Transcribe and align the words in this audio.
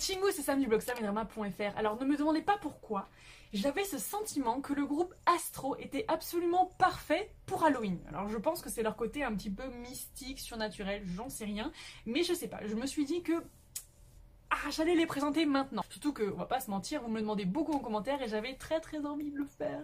Chingu, 0.00 0.30
c'est 0.32 0.42
Sam 0.42 0.60
du 0.60 0.66
blog. 0.66 0.82
Alors 1.76 1.98
ne 2.00 2.04
me 2.04 2.16
demandez 2.16 2.42
pas 2.42 2.58
pourquoi, 2.58 3.08
j'avais 3.52 3.84
ce 3.84 3.98
sentiment 3.98 4.60
que 4.60 4.72
le 4.72 4.86
groupe 4.86 5.14
Astro 5.26 5.76
était 5.76 6.04
absolument 6.08 6.66
parfait 6.78 7.30
pour 7.46 7.64
Halloween. 7.64 7.98
Alors 8.08 8.28
je 8.28 8.36
pense 8.36 8.60
que 8.60 8.70
c'est 8.70 8.82
leur 8.82 8.96
côté 8.96 9.24
un 9.24 9.34
petit 9.34 9.50
peu 9.50 9.66
mystique, 9.68 10.38
surnaturel, 10.38 11.02
j'en 11.04 11.28
sais 11.28 11.44
rien, 11.44 11.72
mais 12.06 12.22
je 12.22 12.34
sais 12.34 12.48
pas, 12.48 12.60
je 12.66 12.74
me 12.74 12.86
suis 12.86 13.04
dit 13.04 13.22
que 13.22 13.42
ah, 14.50 14.70
j'allais 14.70 14.94
les 14.94 15.06
présenter 15.06 15.44
maintenant. 15.44 15.82
Surtout 15.90 16.12
que, 16.12 16.32
on 16.32 16.36
va 16.36 16.46
pas 16.46 16.60
se 16.60 16.70
mentir, 16.70 17.02
vous 17.02 17.08
me 17.08 17.16
le 17.16 17.20
demandez 17.20 17.44
beaucoup 17.44 17.72
en 17.72 17.80
commentaire 17.80 18.22
et 18.22 18.28
j'avais 18.28 18.54
très 18.54 18.80
très 18.80 19.04
envie 19.04 19.30
de 19.30 19.36
le 19.36 19.44
faire. 19.44 19.82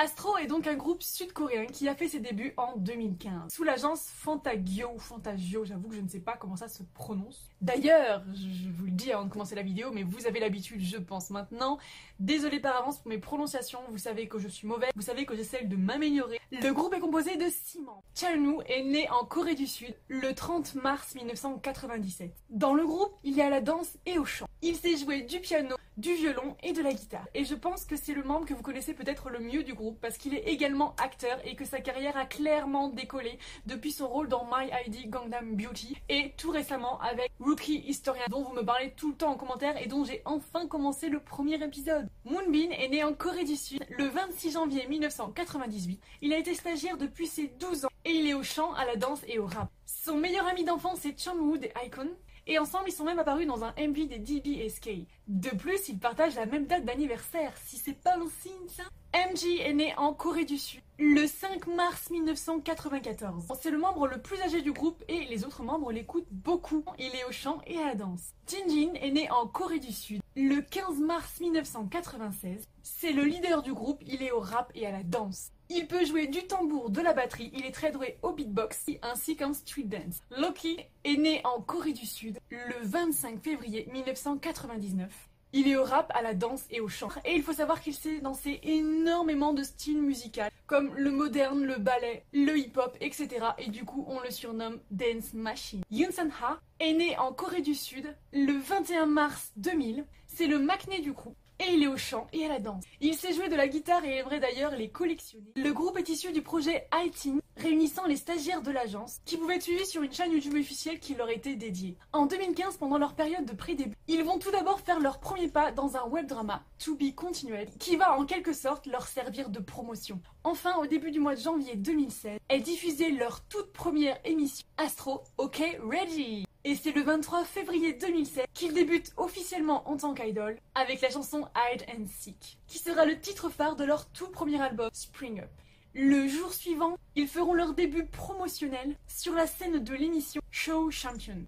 Astro 0.00 0.38
est 0.38 0.46
donc 0.46 0.68
un 0.68 0.76
groupe 0.76 1.02
sud-coréen 1.02 1.66
qui 1.66 1.88
a 1.88 1.94
fait 1.96 2.06
ses 2.06 2.20
débuts 2.20 2.54
en 2.56 2.76
2015 2.76 3.52
sous 3.52 3.64
l'agence 3.64 4.06
Fantagio 4.08 4.96
Fantagio, 4.96 5.64
j'avoue 5.64 5.88
que 5.88 5.96
je 5.96 6.00
ne 6.00 6.08
sais 6.08 6.20
pas 6.20 6.36
comment 6.36 6.54
ça 6.54 6.68
se 6.68 6.84
prononce. 6.94 7.50
D'ailleurs, 7.60 8.22
je 8.32 8.70
vous 8.70 8.84
le 8.84 8.92
dis 8.92 9.10
avant 9.10 9.24
de 9.24 9.30
commencer 9.32 9.56
la 9.56 9.62
vidéo, 9.62 9.90
mais 9.92 10.04
vous 10.04 10.28
avez 10.28 10.38
l'habitude, 10.38 10.80
je 10.80 10.98
pense 10.98 11.30
maintenant. 11.30 11.78
Désolée 12.20 12.60
par 12.60 12.76
avance 12.76 12.98
pour 12.98 13.08
mes 13.08 13.18
prononciations, 13.18 13.80
vous 13.88 13.98
savez 13.98 14.28
que 14.28 14.38
je 14.38 14.46
suis 14.46 14.68
mauvaise, 14.68 14.90
vous 14.94 15.02
savez 15.02 15.26
que 15.26 15.34
j'essaie 15.34 15.64
de 15.64 15.74
m'améliorer. 15.74 16.38
Le 16.52 16.70
groupe 16.70 16.94
est 16.94 17.00
composé 17.00 17.36
de 17.36 17.46
6 17.50 17.80
membres. 17.80 18.04
Chanwoo 18.14 18.62
est 18.66 18.84
né 18.84 19.10
en 19.10 19.24
Corée 19.24 19.56
du 19.56 19.66
Sud 19.66 19.96
le 20.06 20.32
30 20.32 20.76
mars 20.76 21.16
1997. 21.16 22.32
Dans 22.50 22.74
le 22.74 22.86
groupe, 22.86 23.14
il 23.24 23.34
y 23.34 23.42
a 23.42 23.50
la 23.50 23.60
danse 23.60 23.98
et 24.06 24.20
au 24.20 24.24
chant. 24.24 24.46
Il 24.62 24.76
sait 24.76 24.96
jouer 24.96 25.22
du 25.22 25.40
piano, 25.40 25.74
du 25.96 26.14
violon 26.14 26.56
et 26.62 26.72
de 26.72 26.82
la 26.82 26.92
guitare. 26.92 27.26
Et 27.34 27.44
je 27.44 27.54
pense 27.54 27.84
que 27.84 27.96
c'est 27.96 28.14
le 28.14 28.22
membre 28.22 28.46
que 28.46 28.54
vous 28.54 28.62
connaissez 28.62 28.94
peut-être 28.94 29.30
le 29.30 29.40
mieux 29.40 29.64
du 29.64 29.74
groupe 29.74 29.87
parce 29.92 30.18
qu'il 30.18 30.34
est 30.34 30.48
également 30.48 30.94
acteur 30.96 31.38
et 31.44 31.54
que 31.54 31.64
sa 31.64 31.80
carrière 31.80 32.16
a 32.16 32.26
clairement 32.26 32.88
décollé 32.88 33.38
depuis 33.66 33.92
son 33.92 34.08
rôle 34.08 34.28
dans 34.28 34.44
My 34.44 34.70
ID 34.86 35.10
Gangnam 35.10 35.54
Beauty 35.54 35.96
et 36.08 36.32
tout 36.36 36.50
récemment 36.50 37.00
avec 37.00 37.30
Rookie 37.40 37.84
Historian 37.86 38.24
dont 38.30 38.42
vous 38.42 38.54
me 38.54 38.62
parlez 38.62 38.92
tout 38.96 39.10
le 39.10 39.16
temps 39.16 39.32
en 39.32 39.36
commentaire 39.36 39.80
et 39.80 39.86
dont 39.86 40.04
j'ai 40.04 40.22
enfin 40.24 40.66
commencé 40.66 41.08
le 41.08 41.20
premier 41.20 41.62
épisode. 41.62 42.08
Moonbin 42.24 42.70
est 42.70 42.88
né 42.88 43.04
en 43.04 43.12
Corée 43.12 43.44
du 43.44 43.56
Sud 43.56 43.84
le 43.90 44.06
26 44.06 44.52
janvier 44.52 44.86
1998. 44.86 46.00
Il 46.22 46.32
a 46.32 46.38
été 46.38 46.54
stagiaire 46.54 46.96
depuis 46.96 47.26
ses 47.26 47.48
12 47.60 47.84
ans 47.84 47.90
et 48.04 48.10
il 48.10 48.26
est 48.26 48.34
au 48.34 48.42
chant, 48.42 48.72
à 48.74 48.84
la 48.84 48.96
danse 48.96 49.20
et 49.26 49.38
au 49.38 49.46
rap. 49.46 49.70
Son 49.86 50.16
meilleur 50.16 50.46
ami 50.46 50.64
d'enfance 50.64 51.04
est 51.04 51.18
Changwoo 51.22 51.58
des 51.58 51.72
Icon 51.84 52.08
et 52.48 52.58
ensemble 52.58 52.88
ils 52.88 52.92
sont 52.92 53.04
même 53.04 53.20
apparus 53.20 53.46
dans 53.46 53.62
un 53.62 53.72
MV 53.78 54.08
des 54.08 54.18
DBSK. 54.18 55.06
De 55.28 55.50
plus, 55.50 55.88
ils 55.88 55.98
partagent 55.98 56.34
la 56.34 56.46
même 56.46 56.66
date 56.66 56.84
d'anniversaire, 56.84 57.52
si 57.64 57.76
c'est 57.76 57.92
pas 57.92 58.16
un 58.16 58.28
signe 58.42 58.68
ça 58.68 58.82
MJ 59.14 59.60
est 59.60 59.72
né 59.72 59.94
en 59.96 60.12
Corée 60.12 60.44
du 60.44 60.58
Sud 60.58 60.80
le 60.98 61.26
5 61.26 61.66
mars 61.68 62.10
1994. 62.10 63.44
C'est 63.60 63.70
le 63.70 63.78
membre 63.78 64.06
le 64.08 64.20
plus 64.20 64.40
âgé 64.42 64.62
du 64.62 64.72
groupe 64.72 65.02
et 65.08 65.26
les 65.26 65.44
autres 65.44 65.62
membres 65.62 65.92
l'écoutent 65.92 66.26
beaucoup. 66.30 66.84
Il 66.98 67.14
est 67.14 67.24
au 67.24 67.32
chant 67.32 67.60
et 67.66 67.78
à 67.78 67.86
la 67.86 67.94
danse. 67.94 68.34
Jinjin 68.46 68.94
est 68.94 69.10
né 69.10 69.30
en 69.30 69.46
Corée 69.46 69.78
du 69.78 69.92
Sud 69.92 70.20
le 70.36 70.60
15 70.60 70.98
mars 71.00 71.40
1996. 71.40 72.64
C'est 72.82 73.12
le 73.12 73.24
leader 73.24 73.62
du 73.62 73.72
groupe, 73.72 74.02
il 74.06 74.22
est 74.22 74.32
au 74.32 74.40
rap 74.40 74.72
et 74.74 74.86
à 74.86 74.90
la 74.90 75.02
danse. 75.02 75.52
Il 75.70 75.86
peut 75.86 76.06
jouer 76.06 76.26
du 76.26 76.46
tambour, 76.46 76.88
de 76.88 77.02
la 77.02 77.12
batterie, 77.12 77.50
il 77.52 77.66
est 77.66 77.72
très 77.72 77.92
doué 77.92 78.16
au 78.22 78.32
beatbox 78.32 78.86
ainsi 79.02 79.36
qu'en 79.36 79.52
street 79.52 79.82
dance. 79.82 80.22
Loki 80.30 80.78
est 81.04 81.16
né 81.18 81.42
en 81.44 81.60
Corée 81.60 81.92
du 81.92 82.06
Sud 82.06 82.38
le 82.48 82.74
25 82.84 83.42
février 83.42 83.86
1999. 83.92 85.12
Il 85.52 85.68
est 85.68 85.76
au 85.76 85.84
rap, 85.84 86.10
à 86.14 86.22
la 86.22 86.32
danse 86.32 86.64
et 86.70 86.80
au 86.80 86.88
chant. 86.88 87.08
Et 87.26 87.34
il 87.34 87.42
faut 87.42 87.52
savoir 87.52 87.82
qu'il 87.82 87.94
sait 87.94 88.20
danser 88.20 88.60
énormément 88.62 89.52
de 89.52 89.62
styles 89.62 90.00
musicaux, 90.00 90.42
comme 90.66 90.94
le 90.94 91.10
moderne, 91.10 91.64
le 91.64 91.76
ballet, 91.76 92.24
le 92.32 92.56
hip-hop, 92.58 92.96
etc. 93.02 93.28
Et 93.58 93.68
du 93.68 93.84
coup, 93.84 94.06
on 94.08 94.20
le 94.20 94.30
surnomme 94.30 94.78
Dance 94.90 95.34
Machine. 95.34 95.82
Yoon 95.90 96.12
San-ha 96.12 96.60
est 96.80 96.94
né 96.94 97.18
en 97.18 97.32
Corée 97.32 97.62
du 97.62 97.74
Sud 97.74 98.14
le 98.32 98.58
21 98.58 99.06
mars 99.06 99.52
2000. 99.56 100.04
C'est 100.26 100.46
le 100.46 100.58
Macné 100.58 101.00
du 101.00 101.12
groupe 101.12 101.36
et 101.60 101.72
il 101.72 101.82
est 101.82 101.88
au 101.88 101.96
chant 101.96 102.26
et 102.32 102.44
à 102.44 102.48
la 102.48 102.58
danse. 102.58 102.84
Il 103.00 103.14
sait 103.14 103.32
jouer 103.32 103.48
de 103.48 103.56
la 103.56 103.68
guitare 103.68 104.04
et 104.04 104.16
aimerait 104.16 104.40
d'ailleurs 104.40 104.76
les 104.76 104.90
collectionner. 104.90 105.52
Le 105.56 105.72
groupe 105.72 105.98
est 105.98 106.08
issu 106.08 106.32
du 106.32 106.42
projet 106.42 106.88
iTeam, 106.94 107.40
réunissant 107.56 108.06
les 108.06 108.16
stagiaires 108.16 108.62
de 108.62 108.70
l'agence, 108.70 109.18
qui 109.24 109.36
pouvaient 109.36 109.60
suivre 109.60 109.84
sur 109.84 110.02
une 110.02 110.12
chaîne 110.12 110.32
YouTube 110.32 110.54
officielle 110.54 111.00
qui 111.00 111.14
leur 111.14 111.30
était 111.30 111.56
dédiée. 111.56 111.96
En 112.12 112.26
2015, 112.26 112.76
pendant 112.76 112.98
leur 112.98 113.14
période 113.14 113.44
de 113.44 113.54
pré-début, 113.54 113.96
ils 114.06 114.22
vont 114.22 114.38
tout 114.38 114.50
d'abord 114.50 114.80
faire 114.80 115.00
leur 115.00 115.20
premier 115.20 115.48
pas 115.48 115.72
dans 115.72 115.96
un 115.96 116.04
web 116.04 116.26
drama, 116.26 116.62
To 116.84 116.94
Be 116.94 117.14
Continued, 117.14 117.68
qui 117.78 117.96
va 117.96 118.18
en 118.18 118.24
quelque 118.24 118.52
sorte 118.52 118.86
leur 118.86 119.06
servir 119.06 119.50
de 119.50 119.60
promotion. 119.60 120.20
Enfin, 120.44 120.76
au 120.76 120.86
début 120.86 121.10
du 121.10 121.20
mois 121.20 121.34
de 121.34 121.40
janvier 121.40 121.76
2016, 121.76 122.38
elles 122.48 122.62
diffusaient 122.62 123.10
leur 123.10 123.44
toute 123.48 123.72
première 123.72 124.18
émission, 124.24 124.66
Astro 124.76 125.22
OK 125.36 125.62
Ready 125.82 126.47
et 126.64 126.74
c'est 126.74 126.92
le 126.92 127.02
23 127.02 127.44
février 127.44 127.92
2007 127.92 128.46
qu'ils 128.52 128.74
débutent 128.74 129.12
officiellement 129.16 129.88
en 129.88 129.96
tant 129.96 130.14
qu'idol 130.14 130.58
avec 130.74 131.00
la 131.00 131.10
chanson 131.10 131.48
Hide 131.54 131.84
and 131.88 132.06
Seek, 132.18 132.58
qui 132.66 132.78
sera 132.78 133.04
le 133.04 133.20
titre 133.20 133.48
phare 133.48 133.76
de 133.76 133.84
leur 133.84 134.06
tout 134.06 134.28
premier 134.28 134.60
album 134.60 134.90
Spring 134.92 135.40
Up. 135.40 135.50
Le 135.94 136.28
jour 136.28 136.52
suivant, 136.52 136.96
ils 137.16 137.28
feront 137.28 137.54
leur 137.54 137.74
début 137.74 138.04
promotionnel 138.04 138.96
sur 139.06 139.34
la 139.34 139.46
scène 139.46 139.82
de 139.82 139.94
l'émission 139.94 140.40
Show 140.50 140.90
Champion. 140.90 141.44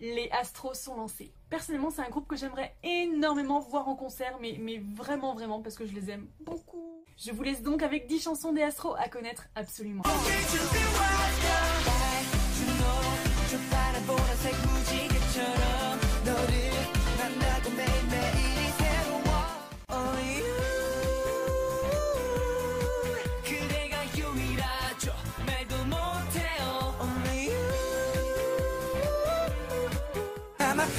Les 0.00 0.30
Astros 0.30 0.74
sont 0.74 0.96
lancés. 0.96 1.32
Personnellement, 1.50 1.90
c'est 1.90 2.02
un 2.02 2.08
groupe 2.08 2.26
que 2.26 2.36
j'aimerais 2.36 2.74
énormément 2.82 3.60
voir 3.60 3.88
en 3.88 3.96
concert, 3.96 4.38
mais, 4.40 4.56
mais 4.58 4.80
vraiment, 4.94 5.34
vraiment, 5.34 5.60
parce 5.60 5.74
que 5.76 5.84
je 5.84 5.92
les 5.92 6.10
aime 6.10 6.28
beaucoup. 6.40 7.04
Je 7.18 7.32
vous 7.32 7.42
laisse 7.42 7.60
donc 7.62 7.82
avec 7.82 8.06
10 8.06 8.22
chansons 8.22 8.52
des 8.52 8.62
Astros 8.62 8.94
à 8.94 9.08
connaître 9.10 9.44
absolument. 9.54 10.02
보 10.02 10.10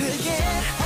again 0.03 0.80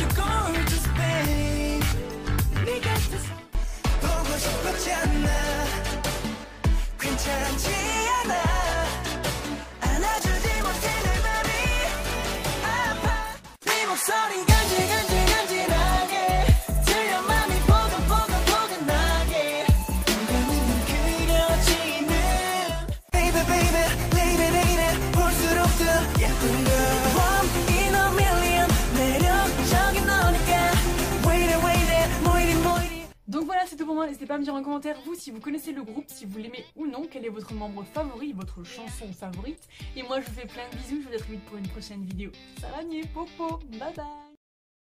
you 0.00 0.06
go. 0.12 0.29
N'hésitez 34.10 34.26
pas 34.26 34.34
à 34.34 34.38
me 34.38 34.44
dire 34.44 34.54
en 34.54 34.62
commentaire 34.62 35.00
vous 35.04 35.14
si 35.14 35.30
vous 35.30 35.40
connaissez 35.40 35.72
le 35.72 35.82
groupe, 35.82 36.06
si 36.08 36.26
vous 36.26 36.38
l'aimez 36.38 36.64
ou 36.76 36.86
non, 36.86 37.06
quel 37.08 37.24
est 37.24 37.28
votre 37.28 37.54
membre 37.54 37.84
favori, 37.84 38.32
votre 38.32 38.64
chanson 38.64 39.12
favorite. 39.12 39.68
Et 39.96 40.02
moi 40.02 40.20
je 40.20 40.26
vous 40.26 40.32
fais 40.32 40.46
plein 40.46 40.68
de 40.70 40.76
bisous, 40.76 41.02
je 41.02 41.08
vous 41.08 41.14
très 41.18 41.32
vite 41.32 41.44
pour 41.44 41.56
une 41.56 41.68
prochaine 41.68 42.04
vidéo. 42.04 42.32
Ça 42.60 42.68
va 42.68 42.82
popo, 43.14 43.58
bye 43.78 43.94
bye 43.94 44.29